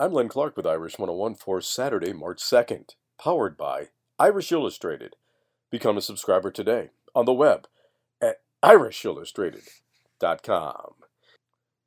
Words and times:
I'm 0.00 0.12
Len 0.14 0.30
Clark 0.30 0.56
with 0.56 0.66
Irish 0.66 0.98
101 0.98 1.34
for 1.34 1.60
Saturday, 1.60 2.14
March 2.14 2.38
2nd, 2.38 2.94
powered 3.22 3.58
by 3.58 3.88
Irish 4.18 4.50
Illustrated. 4.50 5.16
Become 5.70 5.98
a 5.98 6.00
subscriber 6.00 6.50
today 6.50 6.88
on 7.14 7.26
the 7.26 7.34
web 7.34 7.68
at 8.18 8.36
irishillustrated.com. 8.64 10.94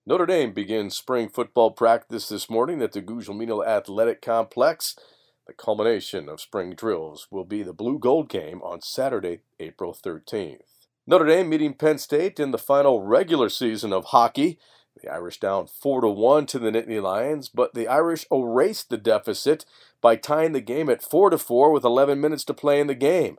Notre 0.05 0.28
Dame 0.28 0.54
begins 0.54 0.96
spring 0.96 1.28
football 1.28 1.71
practice 1.71 2.29
this 2.29 2.52
morning 2.52 2.84
at 2.84 2.91
the 2.91 3.02
Guglielmino 3.02 3.65
Athletic 3.65 4.22
Complex. 4.22 4.96
The 5.48 5.54
culmination 5.54 6.30
of 6.30 6.40
spring 6.40 6.76
drills 6.76 7.28
will 7.32 7.46
be 7.46 7.64
the 7.64 7.74
Blue 7.74 7.98
Gold 7.98 8.30
game 8.30 8.62
on 8.62 8.84
Saturday, 8.84 9.40
April 9.60 9.92
13th. 9.92 10.60
Notre 11.08 11.26
Dame 11.26 11.50
meeting 11.50 11.74
Penn 11.74 11.98
State 11.98 12.40
in 12.40 12.52
the 12.52 12.60
final 12.60 13.02
regular 13.02 13.50
season 13.50 13.92
of 13.92 14.06
hockey. 14.06 14.60
The 15.01 15.12
Irish 15.12 15.39
down 15.39 15.67
4 15.67 16.02
to 16.02 16.07
1 16.07 16.45
to 16.48 16.59
the 16.59 16.71
Nittany 16.71 17.02
Lions, 17.02 17.49
but 17.49 17.73
the 17.73 17.88
Irish 17.88 18.25
erased 18.31 18.89
the 18.89 18.98
deficit 18.98 19.65
by 20.01 20.15
tying 20.15 20.51
the 20.53 20.61
game 20.61 20.89
at 20.89 21.03
4 21.03 21.31
to 21.31 21.38
4 21.38 21.71
with 21.71 21.84
11 21.84 22.21
minutes 22.21 22.45
to 22.45 22.53
play 22.53 22.79
in 22.79 22.88
the 22.88 22.95
game. 22.95 23.37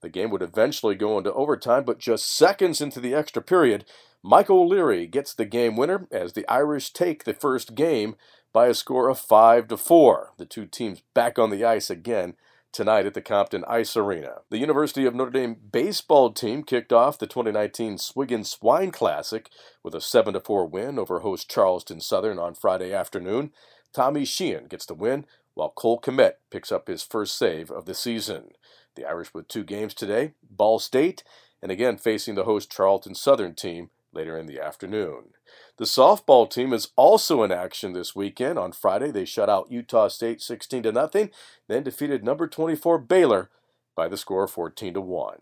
The 0.00 0.08
game 0.08 0.30
would 0.30 0.42
eventually 0.42 0.94
go 0.94 1.18
into 1.18 1.32
overtime, 1.32 1.84
but 1.84 1.98
just 1.98 2.32
seconds 2.32 2.80
into 2.80 3.00
the 3.00 3.14
extra 3.14 3.42
period, 3.42 3.84
Michael 4.22 4.60
O'Leary 4.60 5.06
gets 5.06 5.34
the 5.34 5.44
game 5.44 5.76
winner 5.76 6.06
as 6.10 6.32
the 6.32 6.46
Irish 6.48 6.92
take 6.92 7.24
the 7.24 7.34
first 7.34 7.74
game 7.74 8.14
by 8.52 8.66
a 8.66 8.74
score 8.74 9.08
of 9.08 9.18
5 9.18 9.68
to 9.68 9.76
4. 9.76 10.32
The 10.36 10.46
two 10.46 10.66
teams 10.66 11.02
back 11.14 11.38
on 11.38 11.50
the 11.50 11.64
ice 11.64 11.90
again 11.90 12.34
tonight 12.72 13.04
at 13.04 13.14
the 13.14 13.20
Compton 13.20 13.64
Ice 13.68 13.96
Arena. 13.96 14.38
The 14.50 14.58
University 14.58 15.04
of 15.04 15.14
Notre 15.14 15.30
Dame 15.30 15.56
baseball 15.70 16.32
team 16.32 16.62
kicked 16.62 16.92
off 16.92 17.18
the 17.18 17.26
2019 17.26 17.98
Swig 17.98 18.32
and 18.32 18.46
Swine 18.46 18.90
Classic 18.90 19.50
with 19.82 19.94
a 19.94 20.00
7 20.00 20.38
4 20.40 20.66
win 20.66 20.98
over 20.98 21.20
host 21.20 21.50
Charleston 21.50 22.00
Southern 22.00 22.38
on 22.38 22.54
Friday 22.54 22.92
afternoon. 22.92 23.52
Tommy 23.92 24.24
Sheehan 24.24 24.66
gets 24.66 24.86
the 24.86 24.94
win, 24.94 25.26
while 25.54 25.70
Cole 25.70 26.00
Kmet 26.00 26.34
picks 26.50 26.72
up 26.72 26.88
his 26.88 27.02
first 27.02 27.36
save 27.36 27.70
of 27.70 27.84
the 27.84 27.94
season. 27.94 28.50
The 28.94 29.04
Irish 29.04 29.34
with 29.34 29.48
two 29.48 29.64
games 29.64 29.92
today 29.92 30.32
Ball 30.48 30.78
State, 30.78 31.24
and 31.60 31.70
again 31.70 31.98
facing 31.98 32.34
the 32.34 32.44
host 32.44 32.72
Charleston 32.72 33.14
Southern 33.14 33.54
team 33.54 33.90
later 34.12 34.38
in 34.38 34.46
the 34.46 34.60
afternoon. 34.60 35.30
The 35.78 35.84
softball 35.84 36.50
team 36.50 36.72
is 36.72 36.88
also 36.96 37.42
in 37.42 37.52
action 37.52 37.92
this 37.92 38.14
weekend. 38.14 38.58
On 38.58 38.72
Friday, 38.72 39.10
they 39.10 39.24
shut 39.24 39.48
out 39.48 39.70
Utah 39.70 40.08
State 40.08 40.40
16 40.40 40.84
to 40.84 40.92
nothing, 40.92 41.30
then 41.68 41.82
defeated 41.82 42.24
number 42.24 42.46
24 42.46 42.98
Baylor 42.98 43.50
by 43.94 44.08
the 44.08 44.16
score 44.16 44.44
of 44.44 44.50
14 44.50 44.94
to 44.94 45.00
1. 45.00 45.38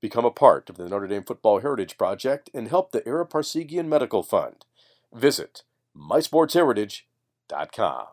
Become 0.00 0.24
a 0.24 0.30
part 0.30 0.70
of 0.70 0.76
the 0.76 0.88
Notre 0.88 1.08
Dame 1.08 1.24
Football 1.24 1.60
Heritage 1.60 1.98
Project 1.98 2.50
and 2.54 2.68
help 2.68 2.92
the 2.92 3.06
Ara 3.08 3.26
Parseghian 3.26 3.86
Medical 3.86 4.22
Fund. 4.22 4.64
Visit 5.12 5.62
mysportsheritage.com. 5.96 8.06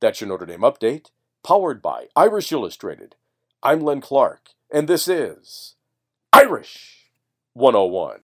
That's 0.00 0.20
your 0.20 0.28
Notre 0.28 0.46
Dame 0.46 0.60
update, 0.60 1.10
powered 1.42 1.82
by 1.82 2.06
Irish 2.16 2.52
Illustrated. 2.52 3.16
I'm 3.62 3.80
Len 3.80 4.00
Clark, 4.00 4.50
and 4.72 4.88
this 4.88 5.08
is 5.08 5.74
Irish 6.32 7.10
101. 7.52 8.16